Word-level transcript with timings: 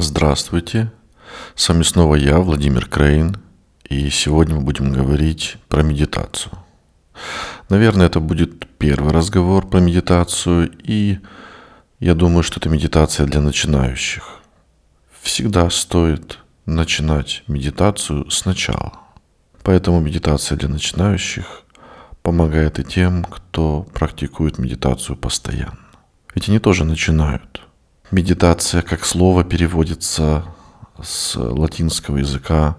Здравствуйте, 0.00 0.92
с 1.56 1.68
вами 1.68 1.82
снова 1.82 2.14
я, 2.14 2.38
Владимир 2.38 2.86
Крейн, 2.86 3.36
и 3.82 4.10
сегодня 4.10 4.54
мы 4.54 4.60
будем 4.60 4.92
говорить 4.92 5.56
про 5.68 5.82
медитацию. 5.82 6.52
Наверное, 7.68 8.06
это 8.06 8.20
будет 8.20 8.64
первый 8.78 9.12
разговор 9.12 9.66
про 9.66 9.80
медитацию, 9.80 10.70
и 10.84 11.18
я 11.98 12.14
думаю, 12.14 12.44
что 12.44 12.60
это 12.60 12.68
медитация 12.68 13.26
для 13.26 13.40
начинающих. 13.40 14.38
Всегда 15.20 15.68
стоит 15.68 16.38
начинать 16.64 17.42
медитацию 17.48 18.30
сначала. 18.30 18.92
Поэтому 19.64 19.98
медитация 19.98 20.56
для 20.56 20.68
начинающих 20.68 21.62
помогает 22.22 22.78
и 22.78 22.84
тем, 22.84 23.24
кто 23.24 23.82
практикует 23.94 24.58
медитацию 24.58 25.16
постоянно. 25.16 25.88
Ведь 26.36 26.48
они 26.48 26.60
тоже 26.60 26.84
начинают– 26.84 27.62
Медитация 28.10 28.80
как 28.80 29.04
слово 29.04 29.44
переводится 29.44 30.46
с 31.02 31.36
латинского 31.36 32.16
языка 32.16 32.78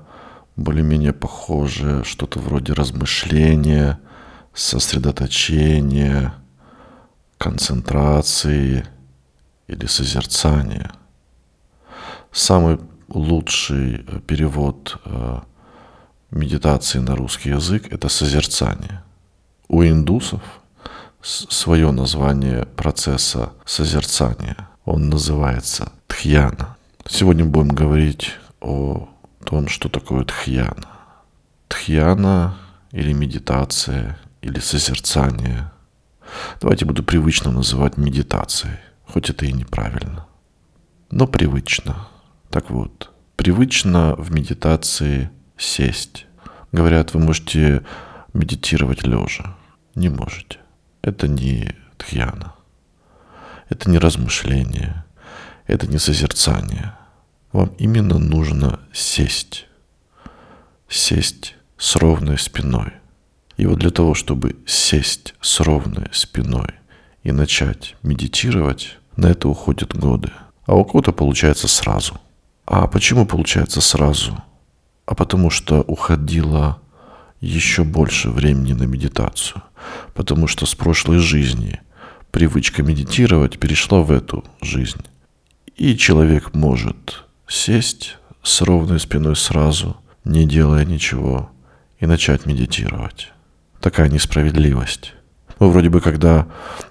более-менее 0.55 1.13
похоже, 1.13 2.03
что-то 2.03 2.39
вроде 2.39 2.73
размышления, 2.73 3.99
сосредоточения, 4.55 6.33
концентрации 7.37 8.87
или 9.67 9.85
созерцания. 9.85 10.91
Самый 12.31 12.79
лучший 13.07 13.99
перевод 14.25 14.99
э, 15.05 15.41
медитации 16.31 16.97
на 16.97 17.15
русский 17.15 17.51
язык– 17.51 17.85
это 17.91 18.09
созерцание. 18.09 19.03
У 19.67 19.83
индусов 19.83 20.41
свое 21.21 21.91
название 21.91 22.65
процесса 22.65 23.53
созерцания– 23.63 24.67
он 24.85 25.09
называется 25.09 25.91
Тхьяна. 26.07 26.77
Сегодня 27.07 27.45
будем 27.45 27.69
говорить 27.69 28.33
о 28.61 29.09
том, 29.45 29.67
что 29.67 29.89
такое 29.89 30.25
Тхьяна. 30.25 30.87
Тхьяна 31.67 32.57
или 32.91 33.13
медитация, 33.13 34.17
или 34.41 34.59
созерцание. 34.59 35.71
Давайте 36.61 36.85
буду 36.85 37.03
привычно 37.03 37.51
называть 37.51 37.97
медитацией, 37.97 38.77
хоть 39.05 39.29
это 39.29 39.45
и 39.45 39.53
неправильно. 39.53 40.27
Но 41.11 41.27
привычно. 41.27 42.07
Так 42.49 42.69
вот, 42.69 43.11
привычно 43.35 44.15
в 44.15 44.31
медитации 44.31 45.29
сесть. 45.57 46.25
Говорят, 46.71 47.13
вы 47.13 47.19
можете 47.19 47.83
медитировать 48.33 49.03
лежа. 49.03 49.55
Не 49.95 50.09
можете. 50.09 50.59
Это 51.01 51.27
не 51.27 51.75
тхьяна. 51.97 52.53
Это 53.69 53.87
не 53.89 53.99
размышление, 53.99 55.05
это 55.67 55.85
не 55.85 55.99
созерцание. 55.99 56.95
Вам 57.51 57.71
именно 57.77 58.17
нужно 58.17 58.79
сесть. 58.91 59.67
Сесть 60.89 61.55
с 61.77 61.95
ровной 61.95 62.39
спиной. 62.39 62.93
И 63.57 63.67
вот 63.67 63.77
для 63.77 63.91
того, 63.91 64.15
чтобы 64.15 64.55
сесть 64.65 65.35
с 65.39 65.59
ровной 65.59 66.07
спиной 66.11 66.73
и 67.23 67.31
начать 67.31 67.95
медитировать, 68.01 68.97
на 69.15 69.27
это 69.27 69.47
уходят 69.47 69.95
годы. 69.95 70.31
А 70.65 70.73
у 70.75 70.83
кого-то 70.83 71.11
получается 71.11 71.67
сразу. 71.67 72.19
А 72.65 72.87
почему 72.87 73.27
получается 73.27 73.81
сразу? 73.81 74.43
А 75.05 75.13
потому 75.13 75.51
что 75.51 75.81
уходило 75.81 76.81
еще 77.39 77.83
больше 77.83 78.29
времени 78.31 78.73
на 78.73 78.83
медитацию. 78.83 79.61
Потому 80.15 80.47
что 80.47 80.65
с 80.65 80.73
прошлой 80.73 81.19
жизни– 81.19 81.79
привычка 82.31 82.83
медитировать 82.83 83.59
перешла 83.59 84.01
в 84.01 84.11
эту 84.11 84.43
жизнь. 84.61 85.01
И 85.75 85.97
человек 85.97 86.53
может 86.53 87.23
сесть 87.47 88.17
с 88.43 88.61
ровной 88.61 88.99
спиной 88.99 89.35
сразу, 89.35 89.97
не 90.23 90.45
делая 90.45 90.85
ничего, 90.85 91.49
и 91.99 92.05
начать 92.05 92.45
медитировать. 92.45 93.31
Такая 93.79 94.09
несправедливость. 94.09 95.13
Мы 95.59 95.69
вроде 95.69 95.89
бы, 95.89 96.01
когда 96.01 96.47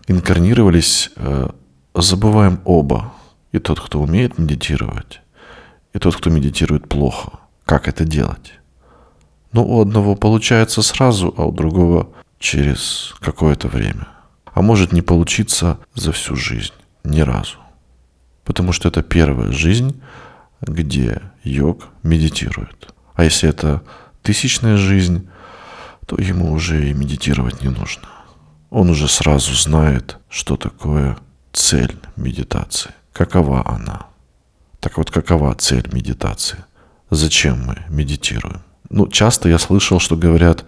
инкарнировались, 0.07 1.11
э, 1.17 1.49
забываем 1.95 2.61
оба. 2.65 3.13
И 3.53 3.59
тот, 3.59 3.81
кто 3.81 4.03
умеет 4.03 4.39
медитировать, 4.39 5.23
и 5.95 5.99
тот, 5.99 6.17
кто 6.17 6.29
медитирует 6.29 6.87
плохо. 6.87 7.39
Как 7.65 7.89
это 7.89 8.05
делать? 8.05 8.53
Ну, 9.53 9.67
у 9.67 9.81
одного 9.81 10.15
получается 10.15 10.83
сразу, 10.83 11.33
а 11.39 11.47
у 11.47 11.53
другого 11.53 12.11
через 12.39 13.15
какое-то 13.21 13.69
время– 13.69 14.09
а 14.59 14.61
может 14.61 14.93
не 14.93 15.03
получиться 15.03 15.79
за 15.95 16.11
всю 16.11 16.35
жизнь, 16.35 16.73
ни 17.05 17.21
разу. 17.21 17.59
Потому 18.45 18.73
что 18.73 18.89
это 18.89 19.05
первая 19.05 19.53
жизнь, 19.53 20.03
где 20.61 21.23
йог 21.45 21.87
медитирует. 22.03 22.93
А 23.15 23.23
если 23.23 23.49
это 23.49 23.85
тысячная 24.21 24.77
жизнь, 24.77 25.29
то 26.07 26.17
ему 26.17 26.51
уже 26.51 26.91
и 26.91 26.93
медитировать 26.93 27.63
не 27.63 27.69
нужно. 27.69 28.09
Он 28.71 28.91
уже 28.91 29.07
сразу 29.07 29.55
знает, 29.55 30.19
что 30.29 30.57
такое 30.57 31.17
цель 31.53 31.97
медитации, 32.17 32.91
какова 33.13 33.65
она. 33.65 34.07
Так 34.81 34.99
вот, 34.99 35.13
какова 35.13 35.55
цель 35.55 35.89
медитации? 35.93 36.65
Зачем 37.11 37.65
мы 37.65 37.85
медитируем? 37.89 38.63
Ну, 38.91 39.07
часто 39.07 39.49
я 39.49 39.61
слышал, 39.61 40.01
что 40.01 40.17
говорят, 40.17 40.65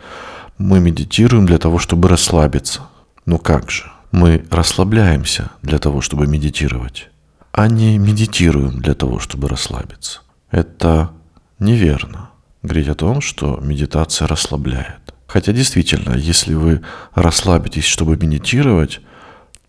мы 0.58 0.78
медитируем 0.78 1.44
для 1.44 1.58
того, 1.58 1.80
чтобы 1.80 2.06
расслабиться. 2.06 2.82
Ну 3.26 3.38
как 3.38 3.70
же? 3.70 3.84
Мы 4.12 4.44
расслабляемся 4.50 5.50
для 5.62 5.78
того, 5.78 6.00
чтобы 6.00 6.26
медитировать, 6.26 7.08
а 7.52 7.68
не 7.68 7.96
медитируем 7.98 8.80
для 8.80 8.94
того, 8.94 9.20
чтобы 9.20 9.48
расслабиться. 9.48 10.20
Это 10.50 11.12
неверно. 11.58 12.30
Говорить 12.62 12.88
о 12.88 12.94
том, 12.94 13.20
что 13.20 13.58
медитация 13.62 14.26
расслабляет. 14.26 15.14
Хотя 15.26 15.52
действительно, 15.52 16.16
если 16.16 16.54
вы 16.54 16.82
расслабитесь, 17.14 17.84
чтобы 17.84 18.16
медитировать, 18.16 19.00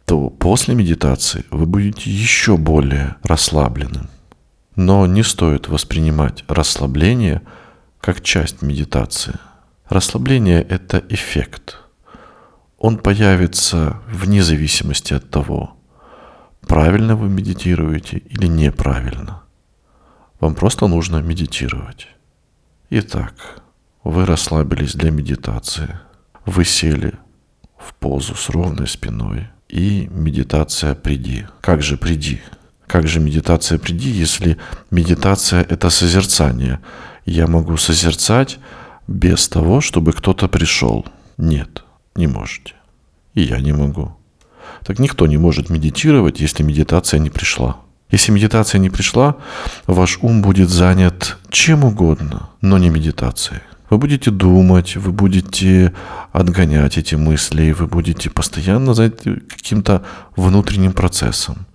то 0.05 0.29
после 0.29 0.73
медитации 0.73 1.45
вы 1.51 1.67
будете 1.67 2.09
еще 2.09 2.57
более 2.57 3.15
расслабленным. 3.23 4.09
Но 4.75 5.05
не 5.05 5.23
стоит 5.23 5.67
воспринимать 5.67 6.43
расслабление 6.47 7.43
как 7.99 8.21
часть 8.21 8.63
медитации. 8.63 9.35
Расслабление– 9.87 10.61
это 10.69 11.03
эффект– 11.09 11.77
он 12.81 12.97
появится 12.97 13.97
вне 14.07 14.41
зависимости 14.41 15.13
от 15.13 15.29
того, 15.29 15.77
правильно 16.61 17.15
вы 17.15 17.29
медитируете 17.29 18.17
или 18.17 18.47
неправильно. 18.47 19.43
Вам 20.39 20.55
просто 20.55 20.87
нужно 20.87 21.17
медитировать. 21.17 22.07
Итак, 22.89 23.61
вы 24.03 24.25
расслабились 24.25 24.95
для 24.95 25.11
медитации. 25.11 25.99
Вы 26.47 26.65
сели 26.65 27.13
в 27.77 27.93
позу 27.93 28.33
с 28.33 28.49
ровной 28.49 28.87
спиной. 28.87 29.49
И 29.69 30.07
медитация 30.09 30.95
«Приди». 30.95 31.45
Как 31.61 31.83
же 31.83 31.97
«Приди»? 31.97 32.41
Как 32.87 33.07
же 33.07 33.19
медитация 33.19 33.77
«Приди», 33.77 34.09
если 34.09 34.57
медитация– 34.89 35.61
это 35.69 35.91
созерцание? 35.91 36.79
Я 37.27 37.45
могу 37.45 37.77
созерцать 37.77 38.57
без 39.07 39.47
того, 39.47 39.81
чтобы 39.81 40.13
кто-то 40.13 40.47
пришел. 40.47 41.05
Нет 41.37 41.83
не 42.15 42.27
можете. 42.27 42.73
И 43.33 43.41
я 43.41 43.59
не 43.59 43.71
могу. 43.73 44.15
Так 44.83 44.99
никто 44.99 45.27
не 45.27 45.37
может 45.37 45.69
медитировать, 45.69 46.39
если 46.39 46.63
медитация 46.63 47.19
не 47.19 47.29
пришла. 47.29 47.77
Если 48.09 48.31
медитация 48.31 48.79
не 48.79 48.89
пришла, 48.89 49.37
ваш 49.87 50.19
ум 50.21 50.41
будет 50.41 50.69
занят 50.69 51.37
чем 51.49 51.83
угодно, 51.83 52.49
но 52.61 52.77
не 52.77 52.89
медитацией. 52.89 53.61
Вы 53.89 53.97
будете 53.97 54.31
думать, 54.31 54.95
вы 54.95 55.11
будете 55.11 55.93
отгонять 56.31 56.97
эти 56.97 57.15
мысли, 57.15 57.71
вы 57.71 57.87
будете 57.87 58.29
постоянно 58.29 58.93
заняты 58.93 59.41
каким-то 59.41 60.03
внутренним 60.35 60.93
процессом. 60.93 61.65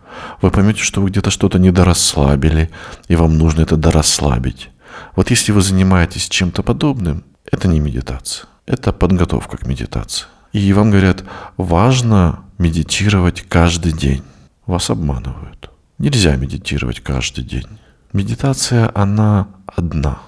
Вы 0.40 0.50
поймете, 0.50 0.82
что 0.82 1.02
вы 1.02 1.10
где-то 1.10 1.30
что-то 1.30 1.58
недорасслабили, 1.58 2.70
и 3.08 3.16
вам 3.16 3.36
нужно 3.38 3.62
это 3.62 3.76
дорасслабить. 3.76 4.70
Вот 5.14 5.30
если 5.30 5.52
вы 5.52 5.60
занимаетесь 5.60 6.28
чем-то 6.28 6.62
подобным, 6.62 7.24
это 7.50 7.68
не 7.68 7.80
медитация. 7.80 8.46
Это 8.66 8.92
подготовка 8.92 9.56
к 9.56 9.66
медитации. 9.66 10.26
И 10.52 10.72
вам 10.72 10.90
говорят, 10.90 11.24
важно 11.56 12.40
медитировать 12.58 13.42
каждый 13.42 13.92
день. 13.92 14.22
Вас 14.66 14.90
обманывают. 14.90 15.70
Нельзя 15.98 16.34
медитировать 16.36 17.00
каждый 17.00 17.44
день. 17.44 17.66
Медитация, 18.12 18.90
она 18.94 19.48
одна. 19.66 20.18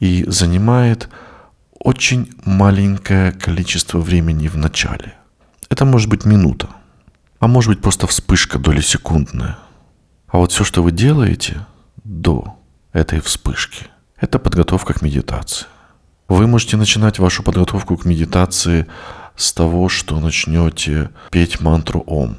И 0.00 0.24
занимает 0.28 1.08
очень 1.78 2.30
маленькое 2.44 3.32
количество 3.32 3.98
времени 3.98 4.48
в 4.48 4.56
начале. 4.56 5.14
Это 5.70 5.84
может 5.84 6.10
быть 6.10 6.24
минута. 6.24 6.68
А 7.38 7.48
может 7.48 7.70
быть 7.70 7.80
просто 7.80 8.06
вспышка 8.06 8.58
доли 8.58 8.80
секундная. 8.80 9.58
А 10.28 10.38
вот 10.38 10.52
все, 10.52 10.64
что 10.64 10.82
вы 10.82 10.92
делаете 10.92 11.66
до 12.04 12.58
этой 12.92 13.20
вспышки, 13.20 13.86
это 14.18 14.38
подготовка 14.38 14.92
к 14.92 15.02
медитации. 15.02 15.66
Вы 16.32 16.46
можете 16.46 16.78
начинать 16.78 17.18
вашу 17.18 17.42
подготовку 17.42 17.98
к 17.98 18.06
медитации 18.06 18.86
с 19.36 19.52
того, 19.52 19.90
что 19.90 20.18
начнете 20.18 21.10
петь 21.30 21.60
мантру 21.60 22.02
Ом. 22.06 22.38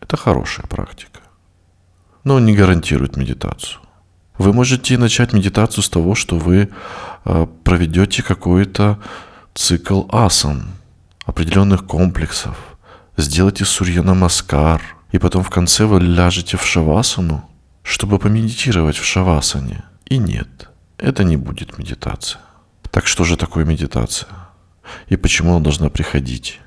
Это 0.00 0.16
хорошая 0.16 0.66
практика. 0.66 1.20
Но 2.24 2.40
не 2.40 2.56
гарантирует 2.56 3.16
медитацию. 3.16 3.80
Вы 4.38 4.52
можете 4.52 4.98
начать 4.98 5.32
медитацию 5.32 5.84
с 5.84 5.88
того, 5.88 6.16
что 6.16 6.36
вы 6.36 6.68
э, 7.24 7.46
проведете 7.62 8.24
какой-то 8.24 8.98
цикл 9.54 10.06
асан, 10.10 10.70
определенных 11.24 11.86
комплексов, 11.86 12.56
сделайте 13.16 13.64
сурья 13.64 14.02
намаскар, 14.02 14.82
и 15.12 15.18
потом 15.18 15.44
в 15.44 15.50
конце 15.50 15.84
вы 15.84 16.00
ляжете 16.00 16.56
в 16.56 16.66
шавасану, 16.66 17.48
чтобы 17.84 18.18
помедитировать 18.18 18.96
в 18.96 19.04
шавасане. 19.04 19.84
И 20.06 20.18
нет, 20.18 20.70
это 20.98 21.22
не 21.22 21.36
будет 21.36 21.78
медитация. 21.78 22.40
Так 22.90 23.06
что 23.06 23.24
же 23.24 23.36
такое 23.36 23.64
медитация? 23.64 24.30
И 25.08 25.16
почему 25.16 25.54
она 25.54 25.60
должна 25.60 25.90
приходить? 25.90 26.60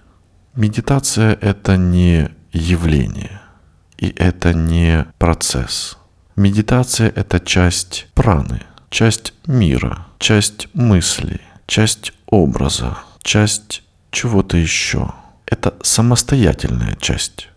Медитация– 0.55 1.37
это 1.41 1.77
не 1.77 2.29
явление, 2.51 3.41
и 3.97 4.09
это 4.09 4.53
не 4.53 5.05
процесс. 5.17 5.97
Медитация– 6.35 7.09
это 7.15 7.39
часть 7.39 8.07
праны, 8.13 8.61
часть 8.89 9.33
мира, 9.47 10.07
часть 10.19 10.67
мысли, 10.73 11.39
часть 11.67 12.13
образа, 12.25 12.97
часть 13.21 13.83
чего-то 14.11 14.57
еще. 14.57 15.13
Это 15.45 15.73
самостоятельная 15.81 16.95
часть. 16.99 17.49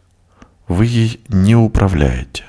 Вы 0.68 0.86
ей 0.86 1.20
не 1.28 1.56
управляете. 1.56 2.44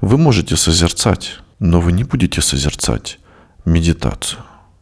Вы 0.00 0.18
можете 0.18 0.56
созерцать, 0.56 1.38
но 1.58 1.80
вы 1.80 1.92
не 1.92 2.04
будете 2.04 2.40
созерцать 2.40 3.18
медитацию. 3.64 4.40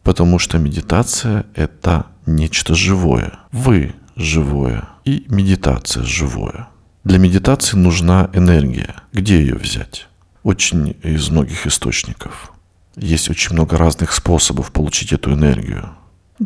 Потому 0.09 0.39
что 0.39 0.57
медитация– 0.57 1.45
это 1.53 2.07
нечто 2.25 2.73
живое. 2.73 3.33
Вы 3.51 3.93
живое 4.15 4.89
и 5.05 5.23
медитация 5.29 6.01
живое. 6.01 6.67
Для 7.03 7.19
медитации 7.19 7.77
нужна 7.77 8.31
энергия. 8.33 8.95
Где 9.13 9.39
ее 9.39 9.53
взять? 9.53 10.07
Очень 10.41 10.97
из 11.03 11.29
многих 11.29 11.67
источников. 11.67 12.51
Есть 12.95 13.29
очень 13.29 13.53
много 13.53 13.77
разных 13.77 14.11
способов 14.11 14.71
получить 14.71 15.13
эту 15.13 15.31
энергию. 15.31 15.91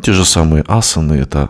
Те 0.02 0.12
же 0.12 0.26
самые 0.26 0.62
асаны– 0.68 1.14
это, 1.14 1.48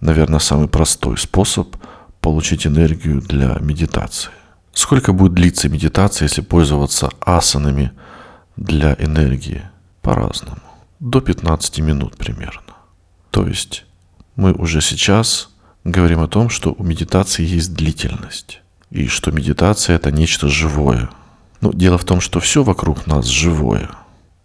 наверное, 0.00 0.38
самый 0.38 0.68
простой 0.68 1.18
способ 1.18 1.76
получить 2.20 2.64
энергию 2.64 3.20
для 3.20 3.56
медитации. 3.58 4.30
Сколько 4.72 5.12
будет 5.12 5.34
длиться 5.34 5.68
медитация, 5.68 6.26
если 6.26 6.42
пользоваться 6.42 7.10
асанами 7.20 7.90
для 8.56 8.94
энергии? 9.00 9.62
По-разному. 10.00 10.60
До 11.00 11.20
15 11.20 11.78
минут 11.80 12.16
примерно. 12.16 12.74
То 13.30 13.46
есть 13.46 13.84
мы 14.34 14.52
уже 14.52 14.80
сейчас 14.80 15.50
говорим 15.84 16.20
о 16.20 16.28
том, 16.28 16.48
что 16.48 16.74
у 16.76 16.82
медитации 16.82 17.44
есть 17.44 17.74
длительность. 17.74 18.62
И 18.90 19.06
что 19.08 19.30
медитация 19.30 19.96
это 19.96 20.10
нечто 20.10 20.48
живое. 20.48 21.10
Но 21.60 21.72
дело 21.72 21.98
в 21.98 22.04
том, 22.04 22.20
что 22.20 22.40
все 22.40 22.62
вокруг 22.62 23.06
нас 23.06 23.26
живое. 23.26 23.90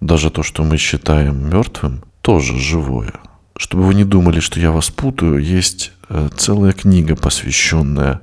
Даже 0.02 0.30
то, 0.30 0.44
что 0.44 0.64
мы 0.64 0.78
считаем 0.78 1.50
мертвым, 1.50 2.04
тоже 2.22 2.58
живое. 2.58 3.14
Чтобы 3.56 3.84
вы 3.84 3.94
не 3.94 4.04
думали, 4.04 4.40
что 4.40 4.60
я 4.60 4.72
вас 4.72 4.90
путаю, 4.90 5.38
есть 5.38 5.92
э, 6.10 6.30
целая 6.36 6.74
книга, 6.74 7.16
посвященная 7.16 8.22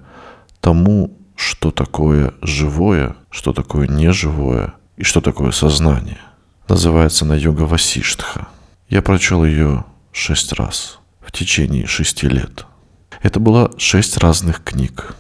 тому, 0.61 1.17
что 1.37 1.71
такое 1.71 2.35
живое, 2.43 3.17
что 3.31 3.53
такое 3.53 3.87
неживое 3.87 4.75
и 4.97 5.05
что 5.05 5.21
такое 5.21 5.53
сознание. 5.53 6.19
Называется 6.69 7.25
она 7.25 7.35
«Йога 7.35 7.63
Васиштха». 7.63 8.47
Я 8.91 9.01
прочел 9.01 9.43
ее 9.43 9.87
шесть 10.13 10.53
раз 10.53 10.99
в 11.21 11.33
течение 11.33 11.87
шести 11.87 12.29
лет. 12.29 12.67
Это 13.23 13.41
было 13.41 13.73
шесть 13.79 14.19
разных 14.19 14.63
книг. 14.63 15.17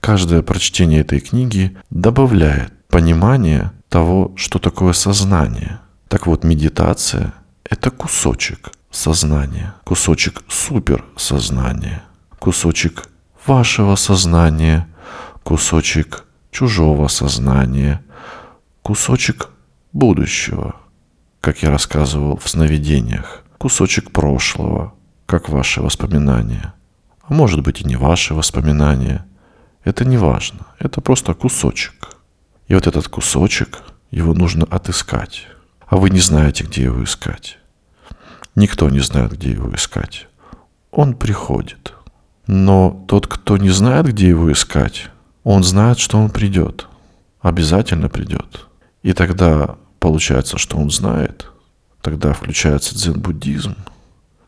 Каждое 0.00 0.42
прочтение 0.42 1.00
этой 1.00 1.20
книги 1.20 1.74
добавляет 1.88 2.72
понимание 2.88 3.72
того, 3.88 4.32
что 4.36 4.58
такое 4.58 4.92
сознание. 4.92 5.80
Так 6.08 6.26
вот, 6.26 6.44
медитация– 6.44 7.32
это 7.64 7.90
кусочек 7.90 8.70
сознания, 8.90 9.74
кусочек 9.84 10.42
суперсознания, 10.48 12.02
кусочек 12.38 13.08
вашего 13.46 13.94
сознания, 13.96 14.86
кусочек 15.44 16.26
чужого 16.50 17.08
сознания, 17.08 18.04
кусочек 18.82 19.48
будущего, 19.92 20.76
как 21.40 21.62
я 21.62 21.70
рассказывал 21.70 22.36
в 22.36 22.48
сновидениях, 22.48 23.42
кусочек 23.58 24.10
прошлого, 24.10 24.94
как 25.26 25.48
ваши 25.48 25.80
воспоминания. 25.80 26.74
А 27.22 27.32
может 27.32 27.62
быть 27.62 27.80
и 27.80 27.84
не 27.84 27.96
ваши 27.96 28.34
воспоминания. 28.34 29.24
Это 29.84 30.04
не 30.04 30.18
важно. 30.18 30.66
Это 30.78 31.00
просто 31.00 31.34
кусочек. 31.34 32.16
И 32.68 32.74
вот 32.74 32.86
этот 32.86 33.08
кусочек, 33.08 33.82
его 34.10 34.34
нужно 34.34 34.64
отыскать. 34.64 35.46
А 35.86 35.96
вы 35.96 36.10
не 36.10 36.20
знаете, 36.20 36.64
где 36.64 36.84
его 36.84 37.02
искать. 37.02 37.58
Никто 38.54 38.90
не 38.90 39.00
знает, 39.00 39.32
где 39.32 39.50
его 39.50 39.74
искать. 39.74 40.26
Он 40.90 41.14
приходит. 41.14 41.94
Но 42.46 43.04
тот, 43.08 43.26
кто 43.26 43.56
не 43.56 43.70
знает, 43.70 44.06
где 44.06 44.28
его 44.28 44.50
искать, 44.52 45.08
он 45.44 45.62
знает, 45.62 45.98
что 45.98 46.18
он 46.18 46.30
придет. 46.30 46.86
Обязательно 47.40 48.08
придет. 48.08 48.66
И 49.02 49.12
тогда 49.12 49.76
получается, 50.00 50.58
что 50.58 50.78
он 50.78 50.90
знает. 50.90 51.46
Тогда 52.02 52.32
включается 52.32 52.94
дзен-буддизм. 52.96 53.76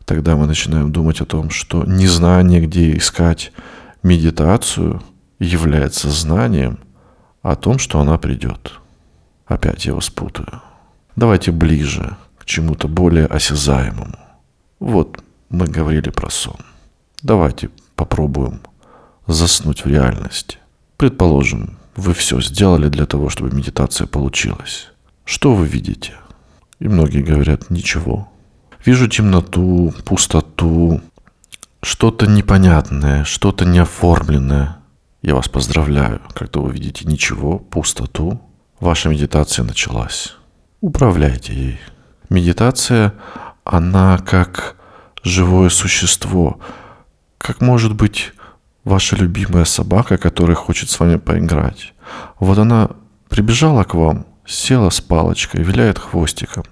Тогда 0.05 0.35
мы 0.35 0.47
начинаем 0.47 0.91
думать 0.91 1.21
о 1.21 1.25
том, 1.25 1.49
что 1.49 1.85
незнание, 1.85 2.59
где 2.59 2.97
искать 2.97 3.53
медитацию, 4.01 5.01
является 5.39 6.09
знанием 6.09 6.79
о 7.41 7.55
том, 7.55 7.79
что 7.79 7.99
она 7.99 8.17
придет. 8.17 8.73
Опять 9.45 9.85
я 9.85 9.93
вас 9.93 10.09
путаю. 10.09 10.61
Давайте 11.15 11.51
ближе 11.51 12.17
к 12.37 12.45
чему-то 12.45 12.87
более 12.87 13.27
осязаемому. 13.27 14.17
Вот 14.79 15.23
мы 15.49 15.67
говорили 15.67 16.09
про 16.09 16.29
сон. 16.29 16.57
Давайте 17.21 17.69
попробуем 17.95 18.61
заснуть 19.27 19.85
в 19.85 19.87
реальности. 19.87 20.57
Предположим, 20.97 21.77
вы 21.95 22.13
все 22.13 22.41
сделали 22.41 22.89
для 22.89 23.05
того, 23.05 23.29
чтобы 23.29 23.55
медитация 23.55 24.07
получилась. 24.07 24.92
Что 25.25 25.53
вы 25.55 25.67
видите? 25.67 26.13
И 26.79 26.87
многие 26.87 27.21
говорят, 27.21 27.69
ничего. 27.69 28.29
Вижу 28.85 29.07
темноту, 29.07 29.93
пустоту, 30.05 31.01
что-то 31.81 32.27
непонятное, 32.27 33.23
что-то 33.23 33.65
неоформленное. 33.65 34.77
Я 35.21 35.35
вас 35.35 35.47
поздравляю, 35.47 36.21
когда 36.33 36.59
вы 36.59 36.73
видите 36.73 37.05
ничего, 37.05 37.59
пустоту, 37.59 38.41
ваша 38.79 39.07
медитация 39.09 39.63
началась. 39.63 40.35
Управляйте 40.81 41.53
ей. 41.53 41.79
Медитация, 42.29 43.13
она 43.63 44.17
как 44.17 44.75
живое 45.23 45.69
существо, 45.69 46.59
как 47.37 47.61
может 47.61 47.95
быть 47.95 48.33
ваша 48.83 49.15
любимая 49.15 49.63
собака, 49.63 50.17
которая 50.17 50.55
хочет 50.55 50.89
с 50.89 50.99
вами 50.99 51.15
поиграть. 51.15 51.93
Вот 52.39 52.57
она 52.57 52.89
прибежала 53.29 53.85
к 53.85 53.93
вам, 53.93 54.25
села 54.45 54.89
с 54.89 55.01
палочкой, 55.01 55.63
виляет 55.63 55.99
хвостиком 55.99 56.63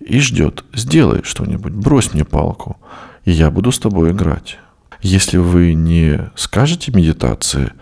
и 0.00 0.20
ждет. 0.20 0.64
Сделай 0.72 1.22
что-нибудь, 1.22 1.72
брось 1.72 2.14
мне 2.14 2.24
палку, 2.24 2.78
и 3.24 3.30
я 3.30 3.50
буду 3.50 3.72
с 3.72 3.78
тобой 3.78 4.12
играть. 4.12 4.58
Если 5.00 5.36
вы 5.36 5.74
не 5.74 6.30
скажете 6.34 6.92
медитации, 6.92 7.72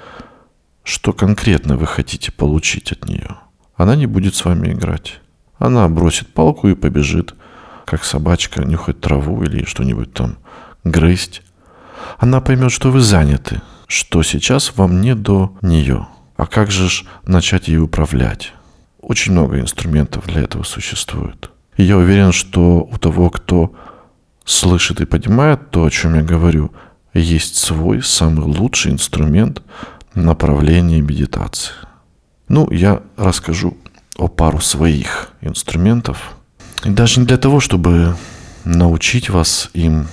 что 0.82 1.12
конкретно 1.12 1.76
вы 1.76 1.86
хотите 1.86 2.30
получить 2.30 2.92
от 2.92 3.08
нее, 3.08 3.36
она 3.76 3.96
не 3.96 4.06
будет 4.06 4.34
с 4.34 4.44
вами 4.44 4.72
играть. 4.72 5.20
Она 5.58 5.88
бросит 5.88 6.32
палку 6.32 6.68
и 6.68 6.74
побежит, 6.74 7.34
как 7.84 8.04
собачка, 8.04 8.64
нюхать 8.64 9.00
траву 9.00 9.42
или 9.42 9.64
что-нибудь 9.64 10.12
там 10.12 10.38
грызть. 10.84 11.42
Она 12.18 12.40
поймет, 12.40 12.72
что 12.72 12.90
вы 12.90 13.00
заняты, 13.00 13.62
что 13.86 14.22
сейчас 14.22 14.76
вам 14.76 15.00
не 15.00 15.14
до 15.14 15.56
нее. 15.62 16.06
А 16.36 16.46
как 16.46 16.70
же 16.70 16.88
ж 16.88 17.04
начать 17.24 17.68
ей 17.68 17.78
управлять? 17.78 18.52
Очень 19.06 19.32
много 19.32 19.60
инструментов 19.60 20.26
для 20.26 20.42
этого 20.42 20.64
существует. 20.64 21.50
И 21.76 21.84
я 21.84 21.96
уверен, 21.96 22.32
что 22.32 22.80
у 22.80 22.98
того, 22.98 23.30
кто 23.30 23.72
слышит 24.44 25.00
и 25.00 25.06
понимает 25.06 25.70
то, 25.70 25.84
о 25.84 25.90
чем 25.90 26.14
я 26.14 26.22
говорю, 26.22 26.72
есть 27.14 27.56
свой 27.56 28.02
самый 28.02 28.44
лучший 28.44 28.92
инструмент 28.92 29.62
направления 30.14 31.00
медитации. 31.00 31.72
Ну, 32.48 32.70
я 32.70 33.02
расскажу 33.16 33.76
о 34.16 34.28
пару 34.28 34.60
своих 34.60 35.30
инструментов. 35.40 36.36
И 36.84 36.90
даже 36.90 37.20
не 37.20 37.26
для 37.26 37.38
того, 37.38 37.60
чтобы 37.60 38.16
научить 38.64 39.30
вас 39.30 39.70
им 39.72 40.08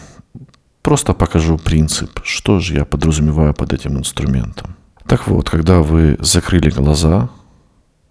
Просто 0.84 1.14
покажу 1.14 1.58
принцип, 1.58 2.20
что 2.26 2.60
же 2.60 2.74
я 2.76 2.84
подразумеваю 2.84 3.54
под 3.54 3.72
этим 3.72 3.98
инструментом. 3.98 4.76
Так 5.08 5.28
вот, 5.30 5.50
когда 5.50 5.80
вы 5.80 6.18
закрыли 6.20 6.70
глаза, 6.70 7.30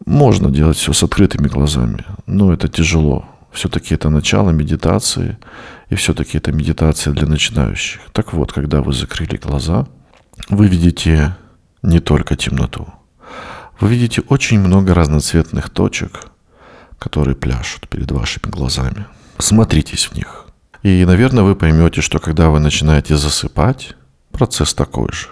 можно 0.07 0.51
делать 0.51 0.77
все 0.77 0.93
с 0.93 1.03
открытыми 1.03 1.49
глазами, 1.49 2.05
но 2.27 2.53
это 2.53 2.69
тяжело. 2.69 3.25
Все-таки 3.53 3.95
это 3.95 4.09
начало 4.09 4.51
медитации, 4.51 5.39
и 5.91 5.95
все-таки 5.95 6.39
это 6.39 6.53
медитация 6.53 7.13
для 7.13 7.27
начинающих. 7.27 8.01
Так 8.13 8.33
вот, 8.33 8.53
когда 8.53 8.81
вы 8.81 8.93
закрыли 8.93 9.37
глаза, 9.37 9.87
вы 10.49 10.69
видите 10.69 11.37
не 11.83 12.01
только 12.01 12.37
темноту. 12.37 12.87
Вы 13.81 13.89
видите 13.91 14.23
очень 14.29 14.61
много 14.61 14.95
разноцветных 14.95 15.69
точек, 15.69 16.27
которые 16.99 17.35
пляшут 17.35 17.89
перед 17.89 18.11
вашими 18.11 18.51
глазами. 18.51 19.07
Смотритесь 19.39 20.07
в 20.07 20.15
них. 20.15 20.47
И, 20.83 21.05
наверное, 21.05 21.45
вы 21.45 21.57
поймете, 21.57 22.01
что 22.01 22.19
когда 22.19 22.49
вы 22.49 22.59
начинаете 22.59 23.17
засыпать, 23.17 23.95
процесс 24.31 24.73
такой 24.73 25.13
же. 25.13 25.29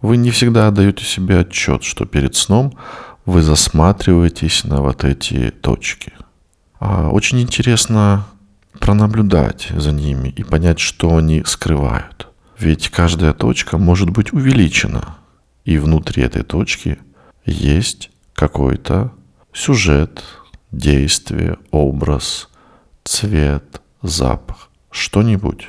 Вы 0.00 0.16
не 0.16 0.30
всегда 0.30 0.66
отдаете 0.66 1.04
себе 1.04 1.40
отчет, 1.40 1.84
что 1.84 2.04
перед 2.04 2.34
сном 2.34 2.76
вы 3.24 3.42
засматриваетесь 3.42 4.64
на 4.64 4.80
вот 4.80 5.04
эти 5.04 5.50
точки. 5.50 6.12
А 6.78 7.08
очень 7.08 7.40
интересно 7.40 8.26
пронаблюдать 8.78 9.68
за 9.74 9.92
ними 9.92 10.28
и 10.28 10.42
понять, 10.42 10.80
что 10.80 11.16
они 11.16 11.42
скрывают. 11.44 12.28
Ведь 12.58 12.88
каждая 12.88 13.32
точка 13.32 13.78
может 13.78 14.10
быть 14.10 14.32
увеличена, 14.32 15.16
и 15.64 15.78
внутри 15.78 16.22
этой 16.22 16.42
точки 16.42 16.98
есть 17.44 18.10
какой-то 18.34 19.12
сюжет, 19.52 20.24
действие, 20.70 21.58
образ, 21.70 22.48
цвет, 23.04 23.80
запах, 24.02 24.70
что-нибудь. 24.90 25.68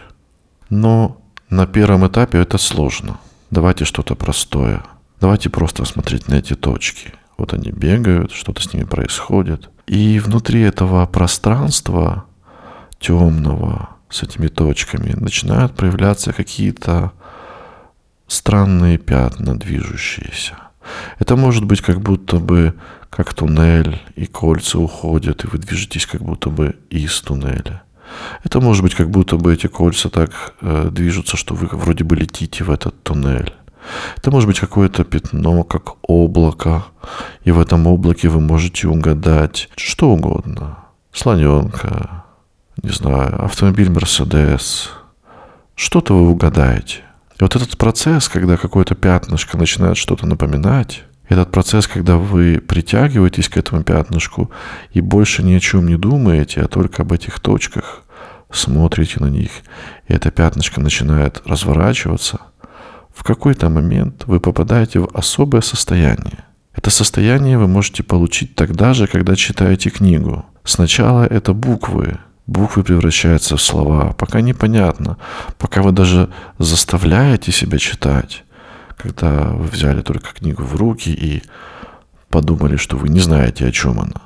Но 0.70 1.22
на 1.50 1.68
первом 1.68 2.08
этапе 2.08 2.40
это 2.40 2.58
сложно. 2.58 3.20
Давайте 3.52 3.86
что-то 3.86 4.16
простое. 4.16 4.84
Давайте 5.22 5.50
просто 5.50 5.86
смотреть 5.86 6.28
на 6.28 6.36
эти 6.36 6.56
точки. 6.56 7.14
Вот 7.38 7.54
они 7.54 7.72
бегают, 7.72 8.32
что-то 8.32 8.62
с 8.62 8.74
ними 8.74 8.84
происходит. 8.84 9.70
И 9.88 10.20
внутри 10.20 10.62
этого 10.62 11.06
пространства 11.06 12.26
темного 13.00 13.90
с 14.10 14.24
этими 14.24 14.48
точками 14.48 15.14
начинают 15.14 15.76
проявляться 15.76 16.34
какие-то 16.34 17.12
странные 18.28 18.98
пятна, 18.98 19.58
движущиеся. 19.58 20.58
Это 21.20 21.36
может 21.36 21.66
быть 21.66 21.82
как 21.82 22.02
будто 22.02 22.38
бы 22.38 22.74
как 23.10 23.34
туннель, 23.34 24.02
и 24.16 24.26
кольца 24.26 24.80
уходят, 24.80 25.44
и 25.44 25.48
вы 25.48 25.60
движетесь 25.60 26.06
как 26.06 26.22
будто 26.22 26.50
бы 26.50 26.76
из 26.90 27.22
туннеля. 27.22 27.84
Это 28.44 28.60
может 28.60 28.84
быть 28.84 28.96
как 28.96 29.10
будто 29.10 29.38
бы 29.38 29.54
эти 29.54 29.68
кольца 29.68 30.10
так 30.10 30.54
э, 30.62 30.90
движутся, 30.92 31.38
что 31.38 31.56
вы 31.56 31.68
вроде 31.72 32.04
бы 32.04 32.16
летите 32.16 32.64
в 32.64 32.72
этот 32.72 33.02
туннель. 33.04 33.54
Это 34.16 34.32
может 34.32 34.48
быть 34.48 34.60
какое-то 34.60 35.04
пятно, 35.04 35.64
как 35.64 35.96
облако, 36.02 36.86
и 37.44 37.52
в 37.52 37.60
этом 37.60 37.88
облаке 37.88 38.30
вы 38.30 38.40
можете 38.40 38.88
угадать 38.88 39.70
что 39.76 40.10
угодно. 40.12 40.80
Слоненка, 41.12 42.24
не 42.82 42.90
знаю, 42.90 43.44
автомобиль 43.44 43.90
Мерседес. 43.90 44.90
Что-то 45.76 46.14
вы 46.16 46.30
угадаете. 46.30 47.02
И 47.40 47.44
вот 47.44 47.56
этот 47.56 47.78
процесс, 47.78 48.30
когда 48.30 48.58
какое-то 48.58 48.96
пятнышко 48.96 49.58
начинает 49.58 49.98
что-то 49.98 50.26
напоминать, 50.26 51.04
этот 51.30 51.52
процесс, 51.52 51.88
когда 51.88 52.18
вы 52.18 52.60
притягиваетесь 52.60 53.50
к 53.50 53.58
этому 53.58 53.84
пятнышку 53.84 54.52
и 54.92 55.02
больше 55.02 55.42
ни 55.42 55.54
о 55.54 55.60
чем 55.60 55.88
не 55.88 55.98
думаете, 55.98 56.62
а 56.62 56.68
только 56.68 57.02
об 57.02 57.14
этих 57.14 57.40
точках, 57.40 58.04
смотрите 58.52 59.20
на 59.20 59.28
них, 59.28 59.52
и 60.08 60.14
это 60.14 60.32
пятнышко 60.32 60.80
начинает 60.80 61.42
разворачиваться, 61.46 62.40
в 63.14 63.24
какой-то 63.24 63.70
момент 63.70 64.24
вы 64.26 64.40
попадаете 64.40 65.00
в 65.00 65.10
особое 65.14 65.62
состояние. 65.62 66.46
Это 66.74 66.90
состояние 66.90 67.58
вы 67.58 67.68
можете 67.68 68.04
получить 68.04 68.56
тогда 68.56 68.94
же, 68.94 69.08
когда 69.08 69.36
читаете 69.36 69.90
книгу. 69.90 70.46
Сначала 70.64 71.26
это 71.26 71.54
буквы, 71.54 72.18
буквы 72.48 72.84
превращаются 72.84 73.58
в 73.58 73.62
слова, 73.62 74.14
пока 74.14 74.42
непонятно, 74.42 75.18
пока 75.60 75.82
вы 75.82 75.92
даже 75.92 76.30
заставляете 76.58 77.52
себя 77.52 77.78
читать, 77.78 78.44
когда 78.98 79.50
вы 79.52 79.66
взяли 79.66 80.02
только 80.02 80.34
книгу 80.34 80.64
в 80.64 80.76
руки 80.76 81.10
и 81.10 81.44
подумали, 82.30 82.78
что 82.78 82.98
вы 82.98 83.10
не 83.10 83.20
знаете, 83.20 83.68
о 83.68 83.72
чем 83.72 84.00
она. 84.00 84.22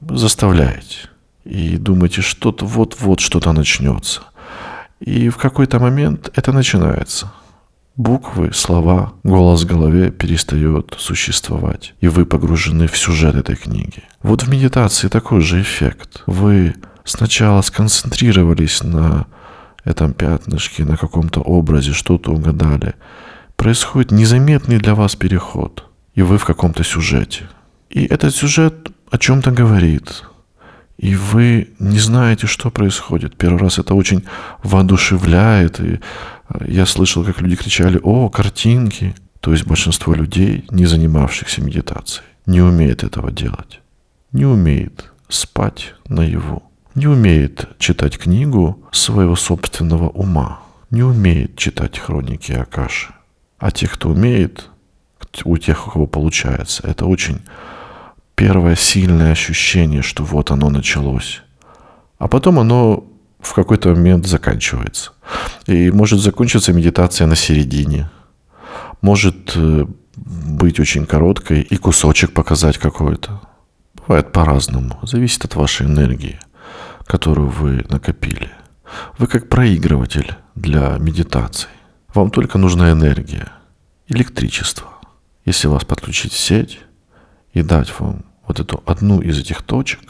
Вы 0.00 0.16
заставляете. 0.16 1.10
И 1.44 1.76
думаете, 1.76 2.22
что-то 2.22 2.64
вот-вот 2.64 3.20
что-то 3.20 3.52
начнется. 3.52 4.22
И 5.00 5.28
в 5.28 5.36
какой-то 5.36 5.78
момент 5.78 6.30
это 6.34 6.52
начинается. 6.52 7.30
Буквы, 7.96 8.52
слова, 8.52 9.14
голос 9.22 9.62
в 9.62 9.66
голове 9.66 10.10
перестает 10.10 10.94
существовать. 10.98 11.94
И 12.00 12.08
вы 12.08 12.26
погружены 12.26 12.86
в 12.88 12.96
сюжет 12.96 13.34
этой 13.34 13.56
книги. 13.56 14.02
Вот 14.22 14.42
в 14.42 14.50
медитации 14.50 15.08
такой 15.08 15.40
же 15.40 15.62
эффект. 15.62 16.22
Вы 16.26 16.74
сначала 17.04 17.62
сконцентрировались 17.62 18.82
на 18.82 19.26
этом 19.84 20.12
пятнышке, 20.12 20.84
на 20.84 20.96
каком-то 20.96 21.40
образе, 21.40 21.92
что-то 21.92 22.32
угадали– 22.32 22.94
происходит 23.56 24.12
незаметный 24.12 24.78
для 24.78 24.94
вас 24.94 25.16
переход, 25.16 25.84
и 26.14 26.22
вы 26.22 26.38
в 26.38 26.44
каком-то 26.44 26.84
сюжете. 26.84 27.48
И 27.90 28.04
этот 28.04 28.34
сюжет 28.34 28.90
о 29.10 29.18
чем-то 29.18 29.50
говорит, 29.50 30.24
и 30.98 31.14
вы 31.14 31.68
не 31.78 31.98
знаете, 31.98 32.46
что 32.46 32.70
происходит. 32.70 33.36
Первый 33.36 33.58
раз 33.58 33.78
это 33.78 33.94
очень 33.94 34.24
воодушевляет, 34.62 35.80
и 35.80 36.00
э, 36.48 36.64
я 36.68 36.86
слышал, 36.86 37.24
как 37.24 37.40
люди 37.40 37.56
кричали 37.56 38.00
«О, 38.02 38.28
картинки!» 38.28 39.14
То 39.40 39.52
есть 39.52 39.66
большинство 39.66 40.14
людей, 40.14 40.64
не 40.70 40.86
занимавшихся 40.86 41.62
медитацией, 41.62 42.26
не 42.46 42.60
умеет 42.62 43.04
этого 43.04 43.30
делать. 43.30 43.80
Не 44.32 44.46
умеет 44.46 45.12
спать 45.28 45.94
наяву. 46.08 46.62
Не 46.94 47.06
умеет 47.08 47.68
читать 47.78 48.18
книгу 48.18 48.82
своего 48.90 49.36
собственного 49.36 50.08
ума. 50.08 50.60
Не 50.90 51.02
умеет 51.02 51.56
читать 51.56 51.98
хроники 51.98 52.52
Акаши. 52.52 53.12
А 53.58 53.70
тех, 53.70 53.92
кто 53.92 54.10
умеет, 54.10 54.68
у 55.44 55.58
тех, 55.58 55.86
у 55.86 55.90
кого 55.90 56.06
получается, 56.06 56.82
это 56.86 57.06
очень 57.06 57.40
первое 58.36 58.76
сильное 58.76 59.32
ощущение, 59.32 60.02
что 60.02 60.22
вот 60.22 60.52
оно 60.52 60.70
началось. 60.70 61.42
А 62.18 62.28
потом 62.28 62.60
оно 62.60 63.04
в 63.40 63.52
какой-то 63.54 63.90
момент 63.90 64.26
заканчивается. 64.26 65.12
И 65.66 65.90
может 65.90 66.20
закончиться 66.20 66.72
медитация 66.72 67.26
на 67.26 67.34
середине. 67.34 68.10
Может 69.00 69.52
э, 69.56 69.86
быть 70.14 70.78
очень 70.78 71.06
короткой 71.06 71.62
и 71.62 71.76
кусочек 71.76 72.32
показать 72.32 72.78
какой-то. 72.78 73.40
Бывает 73.94 74.32
по-разному. 74.32 74.98
Зависит 75.02 75.44
от 75.44 75.56
вашей 75.56 75.86
энергии, 75.86 76.38
которую 77.06 77.48
вы 77.48 77.84
накопили. 77.88 78.50
Вы 79.18 79.26
как 79.26 79.48
проигрыватель 79.48 80.34
для 80.54 80.96
медитации. 80.98 81.68
Вам 82.14 82.30
только 82.30 82.58
нужна 82.58 82.92
энергия, 82.92 83.48
электричество. 84.08 84.88
Если 85.44 85.68
вас 85.68 85.84
подключить 85.84 86.32
в 86.32 86.38
сеть 86.38 86.78
и 87.56 87.62
дать 87.62 87.88
вам 87.98 88.22
вот 88.46 88.60
эту 88.60 88.82
одну 88.84 89.22
из 89.22 89.38
этих 89.38 89.62
точек, 89.62 90.00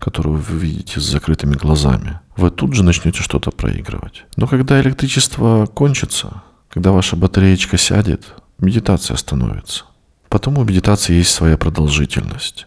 которую 0.00 0.38
вы 0.38 0.58
видите 0.58 0.98
с 0.98 1.04
закрытыми 1.04 1.54
глазами, 1.54 2.18
вы 2.36 2.50
тут 2.50 2.74
же 2.74 2.82
начнете 2.82 3.22
что-то 3.22 3.52
проигрывать. 3.52 4.24
Но 4.36 4.48
когда 4.48 4.80
электричество 4.80 5.66
кончится, 5.66 6.42
когда 6.68 6.90
ваша 6.90 7.14
батареечка 7.14 7.78
сядет, 7.78 8.34
медитация 8.58 9.14
остановится. 9.14 9.84
Потому 10.28 10.62
у 10.62 10.64
медитации 10.64 11.14
есть 11.14 11.30
своя 11.30 11.56
продолжительность. 11.56 12.66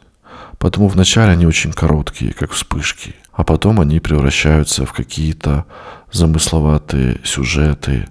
Потому 0.57 0.87
вначале 0.87 1.33
они 1.33 1.45
очень 1.45 1.73
короткие, 1.73 2.31
как 2.31 2.51
вспышки, 2.51 3.15
а 3.33 3.43
потом 3.43 3.81
они 3.81 3.99
превращаются 3.99 4.85
в 4.85 4.93
какие-то 4.93 5.65
замысловатые 6.13 7.19
сюжеты, 7.25 8.07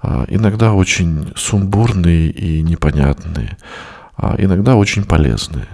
а, 0.00 0.24
иногда 0.28 0.72
очень 0.72 1.34
сумбурные 1.36 2.30
и 2.30 2.62
непонятные, 2.62 3.58
а 4.16 4.34
иногда 4.38 4.76
очень 4.76 5.04
полезные. 5.04 5.68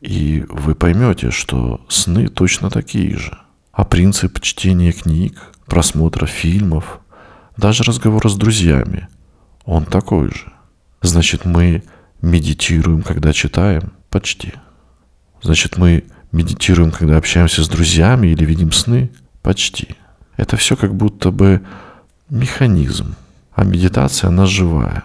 И 0.00 0.44
вы 0.48 0.74
поймете, 0.74 1.30
что 1.30 1.80
сны 1.88 2.28
точно 2.28 2.70
такие 2.70 3.16
же. 3.16 3.38
А 3.72 3.84
принцип 3.84 4.40
чтения 4.40 4.92
книг, 4.92 5.52
просмотра 5.66 6.26
фильмов, 6.26 7.00
даже 7.56 7.84
разговора 7.84 8.28
с 8.28 8.36
друзьями, 8.36 9.08
он 9.64 9.84
такой 9.84 10.28
же. 10.30 10.52
Значит, 11.02 11.44
мы 11.44 11.82
медитируем, 12.22 13.02
когда 13.02 13.32
читаем? 13.32 13.92
Почти. 14.10 14.54
Значит, 15.42 15.76
мы 15.76 16.04
медитируем, 16.32 16.90
когда 16.90 17.16
общаемся 17.16 17.62
с 17.62 17.68
друзьями 17.68 18.28
или 18.28 18.44
видим 18.44 18.72
сны? 18.72 19.10
Почти. 19.42 19.88
Это 20.36 20.56
все 20.56 20.76
как 20.76 20.94
будто 20.94 21.30
бы 21.30 21.62
механизм, 22.30 23.14
а 23.52 23.64
медитация, 23.64 24.28
она 24.28 24.46
живая, 24.46 25.04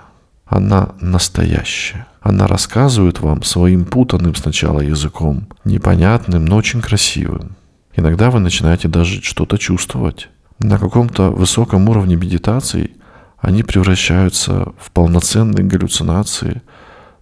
она 0.55 0.89
настоящая. 1.01 2.05
Она 2.21 2.47
рассказывает 2.47 3.19
вам 3.19 3.43
своим 3.43 3.85
путанным 3.85 4.35
сначала 4.35 4.81
языком, 4.81 5.47
непонятным, 5.65 6.45
но 6.45 6.57
очень 6.57 6.81
красивым. 6.81 7.55
Иногда 7.95 8.29
вы 8.29 8.39
начинаете 8.39 8.87
даже 8.87 9.21
что-то 9.21 9.57
чувствовать. 9.57 10.29
На 10.59 10.77
каком-то 10.77 11.31
высоком 11.31 11.89
уровне 11.89 12.15
медитации 12.15 12.91
они 13.39 13.63
превращаются 13.63 14.71
в 14.79 14.91
полноценные 14.91 15.65
галлюцинации 15.65 16.61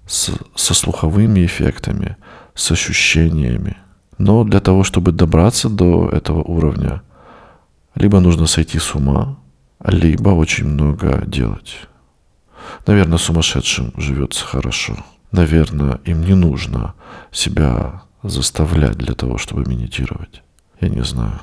с, 0.05 0.31
со 0.55 0.73
слуховыми 0.73 1.45
эффектами, 1.45 2.17
с 2.53 2.69
ощущениями. 2.71 3.77
Но 4.17 4.43
для 4.43 4.59
того, 4.59 4.83
чтобы 4.83 5.13
добраться 5.13 5.69
до 5.69 6.09
этого 6.09 6.43
уровня, 6.43 7.01
либо 7.95 8.19
нужно 8.19 8.45
сойти 8.45 8.77
с 8.77 8.93
ума, 8.93 9.37
либо 9.83 10.29
очень 10.29 10.67
много 10.67 11.23
делать. 11.25 11.87
Наверное, 12.87 13.17
сумасшедшим 13.17 13.93
живется 13.97 14.45
хорошо. 14.45 14.97
Наверное, 15.31 15.99
им 16.05 16.21
не 16.21 16.35
нужно 16.35 16.93
себя 17.31 18.03
заставлять 18.23 18.97
для 18.97 19.13
того, 19.13 19.37
чтобы 19.37 19.69
медитировать? 19.69 20.43
Я 20.79 20.89
не 20.89 21.03
знаю. 21.03 21.39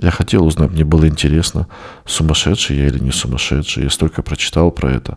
Я 0.00 0.10
хотел 0.10 0.46
узнать, 0.46 0.70
мне 0.70 0.84
было 0.84 1.08
интересно, 1.08 1.66
сумасшедший 2.04 2.76
я 2.76 2.86
или 2.86 2.98
не 2.98 3.10
сумасшедший. 3.10 3.84
Я 3.84 3.90
столько 3.90 4.22
прочитал 4.22 4.70
про 4.70 4.92
это. 4.92 5.16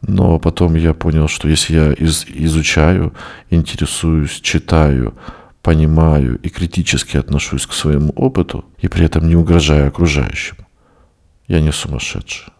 Но 0.00 0.38
потом 0.38 0.74
я 0.74 0.94
понял, 0.94 1.28
что 1.28 1.48
если 1.48 1.74
я 1.74 1.92
из, 1.92 2.24
изучаю, 2.26 3.14
интересуюсь, 3.50 4.40
читаю, 4.40 5.14
понимаю 5.62 6.38
и 6.40 6.48
критически 6.48 7.16
отношусь 7.16 7.66
к 7.66 7.72
своему 7.72 8.12
опыту, 8.16 8.64
и 8.78 8.88
при 8.88 9.04
этом 9.04 9.28
не 9.28 9.36
угрожаю 9.36 9.88
окружающим, 9.88 10.56
я 11.46 11.60
не 11.60 11.70
сумасшедший. 11.70 12.52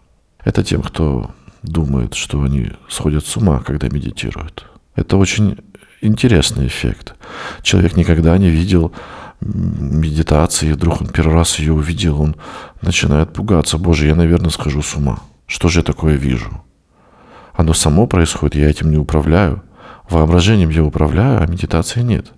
Это 0.45 0.63
тем, 0.63 0.83
кто 0.83 1.33
думает, 1.63 2.15
что 2.15 2.43
они 2.43 2.73
сходят 2.89 3.27
с 3.27 3.37
ума, 3.37 3.61
когда 3.61 3.89
медитируют. 3.89 4.67
Это 4.95 5.17
очень 5.17 5.59
интересный 6.01 6.67
эффект. 6.67 7.15
Человек 7.63 7.97
никогда 7.97 8.37
не 8.37 8.51
видел 8.51 8.93
медитации, 9.41 10.69
и 10.69 10.73
вдруг 10.73 11.01
он 11.01 11.09
первый 11.09 11.35
раз 11.35 11.59
ее 11.59 11.73
увидел, 11.73 12.21
он 12.21 12.37
начинает 12.81 13.33
пугаться. 13.33 13.79
Боже, 13.79 14.07
я, 14.07 14.15
наверное, 14.15 14.51
схожу 14.51 14.83
с 14.83 14.95
ума. 14.95 15.19
Что 15.47 15.69
же 15.69 15.81
я 15.81 15.85
такое 15.85 16.15
вижу? 16.15 16.63
Оно 17.55 17.75
само 17.75 18.07
происходит, 18.07 18.57
я 18.57 18.71
этим 18.71 18.91
не 18.91 18.99
управляю. 18.99 19.63
Воображением 20.09 20.71
я 20.71 20.85
управляю, 20.85 21.43
а 21.43 21.47
медитации 21.47 22.03
нет. 22.03 22.33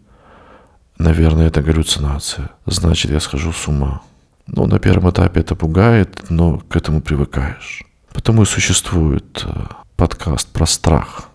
Наверное, 0.99 1.49
это 1.49 1.63
галлюцинация. 1.63 2.51
Значит, 2.67 3.11
я 3.11 3.21
схожу 3.21 3.53
с 3.53 3.69
ума. 3.69 4.03
Ну, 4.47 4.67
на 4.67 4.79
первом 4.79 5.11
этапе 5.11 5.41
это 5.41 5.55
пугает, 5.55 6.31
но 6.31 6.59
к 6.59 6.77
этому 6.77 7.01
привыкаешь. 7.01 7.83
Потому 8.15 8.45
и 8.45 8.47
существует 8.47 9.45
э, 9.45 9.67
подкаст 9.97 10.49
про 10.49 10.65
страх. 10.65 11.29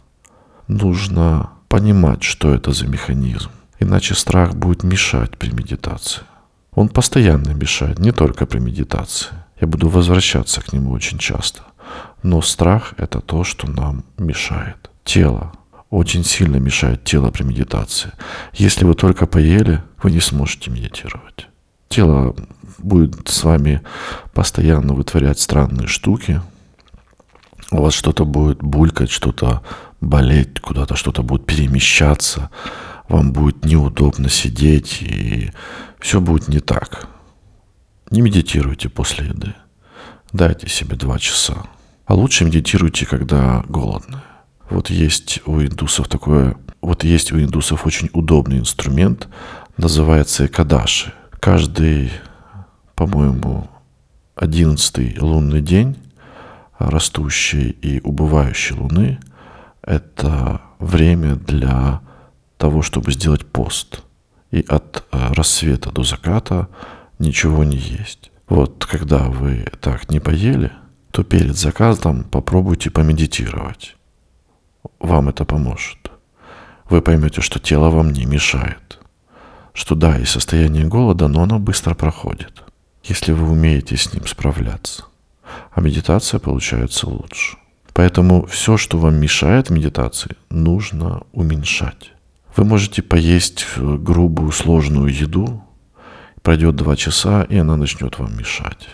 Нужно 0.67 1.51
понимать, 1.67 2.23
что 2.23 2.51
это 2.51 2.71
за 2.71 2.87
механизм. 2.87 3.51
Иначе 3.79 4.15
страх 4.15 4.55
будет 4.55 4.83
мешать 4.83 5.37
при 5.37 5.51
медитации. 5.51 6.23
Он 6.73 6.89
постоянно 6.89 7.51
мешает, 7.51 7.99
не 7.99 8.11
только 8.11 8.45
при 8.45 8.59
медитации. 8.59 9.29
Я 9.59 9.67
буду 9.67 9.89
возвращаться 9.89 10.61
к 10.61 10.73
нему 10.73 10.91
очень 10.91 11.19
часто. 11.19 11.61
Но 12.23 12.41
страх– 12.41 12.93
это 12.97 13.19
то, 13.19 13.43
что 13.43 13.69
нам 13.69 14.05
мешает. 14.17 14.89
Тело 15.03 15.51
очень 15.89 16.23
сильно 16.23 16.57
мешает 16.57 17.03
тело 17.03 17.29
при 17.29 17.43
медитации. 17.43 18.11
Если 18.53 18.85
вы 18.85 18.93
только 18.93 19.25
поели, 19.25 19.83
вы 20.01 20.11
не 20.11 20.21
сможете 20.21 20.71
медитировать. 20.71 21.47
Тело 21.89 22.35
будет 22.77 23.27
с 23.27 23.43
вами 23.43 23.81
постоянно 24.33 24.93
вытворять 24.93 25.39
странные 25.39 25.87
штуки. 25.87 26.41
У 27.71 27.81
вас 27.81 27.93
что-то 27.93 28.25
будет 28.25 28.63
булькать, 28.63 29.11
что-то 29.11 29.61
болеть, 30.01 30.59
куда-то 30.59 30.95
что-то 30.95 31.21
будет 31.21 31.45
перемещаться. 31.45 32.49
Вам 33.07 33.31
будет 33.31 33.65
неудобно 33.65 34.29
сидеть, 34.29 35.01
и 35.01 35.51
все 35.99 36.19
будет 36.19 36.47
не 36.47 36.59
так. 36.59 37.07
Не 38.11 38.21
медитируйте 38.21 38.89
после 38.89 39.27
еды. 39.27 39.53
Дайте 40.31 40.67
себе 40.67 40.95
два 40.95 41.19
часа. 41.19 41.63
А 42.05 42.15
лучше 42.15 42.45
медитируйте, 42.45 43.05
когда 43.05 43.63
голодны. 43.67 44.17
Вот 44.69 44.89
есть 44.89 45.41
у 45.45 45.61
индусов 45.61 46.07
такое, 46.07 46.57
вот 46.81 47.03
есть 47.03 47.31
у 47.31 47.39
индусов 47.39 47.85
очень 47.85 48.09
удобный 48.13 48.59
инструмент, 48.59 49.27
называется 49.77 50.45
экадаши. 50.45 51.13
Каждый, 51.39 52.11
по-моему, 52.95 53.69
одиннадцатый 54.35 55.17
лунный 55.19 55.61
день 55.61 55.97
растущей 56.79 57.69
и 57.69 58.01
убывающей 58.01 58.75
луны– 58.75 59.19
это 59.81 60.61
время 60.79 61.35
для 61.35 62.01
того, 62.57 62.81
чтобы 62.81 63.11
сделать 63.11 63.45
пост. 63.45 64.03
И 64.51 64.65
от 64.67 65.05
э, 65.11 65.33
рассвета 65.33 65.91
до 65.91 66.03
заката 66.03 66.67
ничего 67.19 67.63
не 67.63 67.77
есть. 67.77 68.31
Вот 68.47 68.85
когда 68.85 69.25
вы 69.25 69.67
так 69.79 70.09
не 70.09 70.19
поели, 70.19 70.71
то 71.11 71.23
перед 71.23 71.55
заказом 71.55 72.23
попробуйте 72.23 72.89
помедитировать 72.89 73.95
вам 74.99 75.29
это 75.29 75.45
поможет. 75.45 76.11
Вы 76.89 77.01
поймете, 77.01 77.41
что 77.41 77.59
тело 77.59 77.89
вам 77.89 78.11
не 78.11 78.25
мешает. 78.25 78.99
Что 79.73 79.95
да, 79.95 80.17
и 80.17 80.25
состояние 80.25 80.85
голода, 80.85 81.27
но 81.27 81.43
оно 81.43 81.59
быстро 81.59 81.93
проходит, 81.93 82.63
если 83.03 83.31
вы 83.31 83.49
умеете 83.49 83.95
с 83.95 84.13
ним 84.13 84.25
справляться. 84.27 85.05
А 85.71 85.81
медитация 85.81 86.39
получается 86.39 87.07
лучше. 87.07 87.57
Поэтому 87.93 88.45
все, 88.45 88.77
что 88.77 88.97
вам 88.97 89.15
мешает 89.15 89.69
медитации, 89.69 90.35
нужно 90.49 91.23
уменьшать. 91.33 92.11
Вы 92.55 92.63
можете 92.63 93.01
поесть 93.01 93.65
грубую, 93.77 94.51
сложную 94.51 95.13
еду, 95.13 95.63
пройдет 96.41 96.75
два 96.75 96.95
часа, 96.95 97.43
и 97.43 97.57
она 97.57 97.75
начнет 97.75 98.17
вам 98.19 98.37
мешать. 98.37 98.87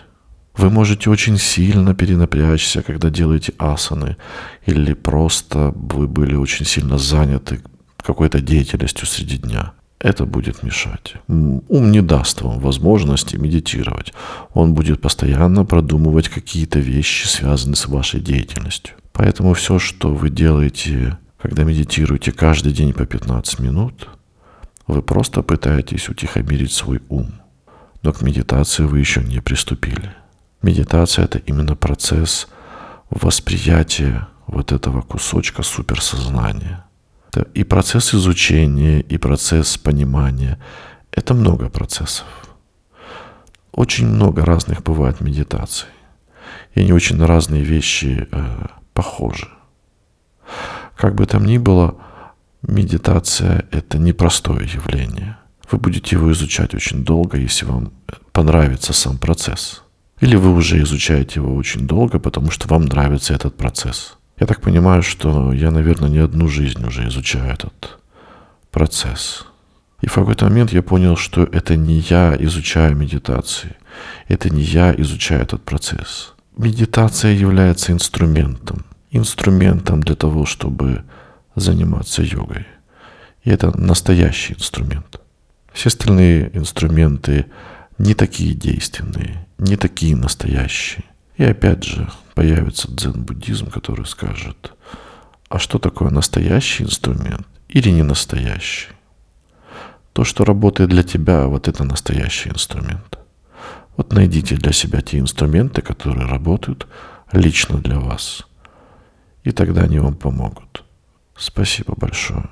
Вы 0.56 0.70
можете 0.70 1.10
очень 1.10 1.38
сильно 1.38 1.94
перенапрячься, 1.94 2.82
когда 2.82 3.10
делаете 3.10 3.52
асаны, 3.58 4.16
или 4.64 4.94
просто 4.94 5.72
вы 5.74 6.08
были 6.08 6.34
очень 6.34 6.64
сильно 6.64 6.98
заняты 6.98 7.60
какой-то 7.98 8.40
деятельностью 8.40 9.06
среди 9.06 9.38
дня. 9.38 9.72
Это 9.98 10.26
будет 10.26 10.62
мешать. 10.62 11.14
Ум 11.26 11.90
не 11.90 12.02
даст 12.02 12.42
вам 12.42 12.58
возможности 12.60 13.36
медитировать. 13.36 14.12
Он 14.52 14.74
будет 14.74 15.00
постоянно 15.00 15.64
продумывать 15.64 16.28
какие-то 16.28 16.78
вещи, 16.78 17.26
связанные 17.26 17.76
с 17.76 17.86
вашей 17.86 18.20
деятельностью. 18.20 18.94
Поэтому 19.12 19.54
все, 19.54 19.78
что 19.78 20.14
вы 20.14 20.28
делаете, 20.28 21.18
когда 21.40 21.64
медитируете 21.64 22.32
каждый 22.32 22.72
день 22.72 22.92
по 22.92 23.06
15 23.06 23.58
минут, 23.60 24.08
вы 24.86 25.02
просто 25.02 25.42
пытаетесь 25.42 26.08
утихомирить 26.08 26.72
свой 26.72 27.00
ум. 27.08 27.32
Но 28.02 28.12
к 28.12 28.20
медитации 28.20 28.84
вы 28.84 29.00
еще 29.00 29.22
не 29.22 29.40
приступили. 29.40 30.14
Медитация— 30.62 31.24
это 31.26 31.38
именно 31.38 31.74
процесс 31.74 32.46
восприятия 33.10 34.28
вот 34.46 34.72
этого 34.72 35.00
кусочка 35.00 35.62
суперсознания. 35.62 36.85
Это 37.36 37.50
и 37.54 37.64
процесс 37.64 38.14
изучения, 38.14 39.00
и 39.00 39.18
процесс 39.18 39.76
понимания. 39.76 40.58
Это 41.12 41.34
много 41.34 41.68
процессов. 41.68 42.26
Очень 43.72 44.08
много 44.08 44.44
разных 44.44 44.82
бывает 44.82 45.20
медитаций. 45.20 45.88
И 46.74 46.80
они 46.80 46.92
очень 46.92 47.16
на 47.16 47.26
разные 47.26 47.62
вещи 47.62 48.26
э, 48.30 48.66
похожи. 48.94 49.48
Как 50.96 51.14
бы 51.14 51.26
там 51.26 51.44
ни 51.44 51.58
было, 51.58 51.96
медитация— 52.62 53.66
это 53.70 53.98
непростое 53.98 54.66
явление. 54.66 55.36
Вы 55.70 55.76
будете 55.78 56.16
его 56.16 56.32
изучать 56.32 56.74
очень 56.74 57.04
долго, 57.04 57.36
если 57.36 57.66
вам 57.66 57.92
понравится 58.32 58.92
сам 58.94 59.18
процесс— 59.18 59.82
или 60.22 60.36
вы 60.36 60.54
уже 60.54 60.80
изучаете 60.82 61.40
его 61.40 61.54
очень 61.54 61.86
долго, 61.86 62.18
потому 62.18 62.50
что 62.50 62.68
вам 62.68 62.86
нравится 62.86 63.34
этот 63.34 63.54
процесс. 63.54 64.16
Я 64.38 64.46
так 64.46 64.60
понимаю, 64.60 65.02
что 65.02 65.52
я, 65.52 65.70
наверное, 65.70 66.10
не 66.10 66.18
одну 66.18 66.48
жизнь 66.48 66.84
уже 66.84 67.08
изучаю 67.08 67.52
этот 67.52 67.98
процесс. 68.70 69.46
И 70.02 70.08
в 70.08 70.14
какой-то 70.14 70.44
момент 70.44 70.72
я 70.72 70.82
понял, 70.82 71.16
что 71.16 71.44
это 71.44 71.76
не 71.76 72.00
я 72.00 72.36
изучаю 72.38 72.94
медитации, 72.96 73.76
это 74.28 74.50
не 74.50 74.62
я 74.62 74.94
изучаю 74.94 75.42
этот 75.42 75.62
процесс. 75.64 76.34
Медитация 76.56 77.32
является 77.32 77.92
инструментом, 77.92 78.84
инструментом 79.10 80.02
для 80.02 80.14
того, 80.16 80.44
чтобы 80.44 81.02
заниматься 81.54 82.22
йогой. 82.22 82.66
И 83.42 83.50
это 83.50 83.76
настоящий 83.78 84.54
инструмент. 84.54 85.20
Все 85.72 85.88
остальные 85.88 86.50
инструменты 86.54 87.46
не 87.98 88.14
такие 88.14 88.54
действенные, 88.54 89.46
не 89.58 89.76
такие 89.76 90.14
настоящие. 90.14 91.04
И 91.36 91.44
опять 91.44 91.84
же 91.84 92.08
появится 92.34 92.90
дзен-буддизм, 92.90 93.70
который 93.70 94.06
скажет, 94.06 94.72
а 95.48 95.58
что 95.58 95.78
такое 95.78 96.10
настоящий 96.10 96.84
инструмент 96.84 97.46
или 97.68 97.90
не 97.90 98.02
настоящий? 98.02 98.88
То, 100.12 100.24
что 100.24 100.44
работает 100.44 100.90
для 100.90 101.02
тебя, 101.02 101.46
вот 101.46 101.68
это 101.68 101.84
настоящий 101.84 102.48
инструмент. 102.48 103.18
Вот 103.96 104.12
найдите 104.12 104.56
для 104.56 104.72
себя 104.72 105.02
те 105.02 105.18
инструменты, 105.18 105.82
которые 105.82 106.26
работают 106.26 106.86
лично 107.32 107.78
для 107.78 107.98
вас. 107.98 108.46
И 109.44 109.52
тогда 109.52 109.82
они 109.82 109.98
вам 109.98 110.14
помогут. 110.14 110.84
Спасибо 111.36 111.94
большое. 111.96 112.48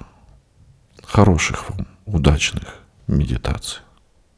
Хороших 1.03 1.71
вам, 1.71 1.87
удачных 2.05 2.81
медитаций. 3.07 3.84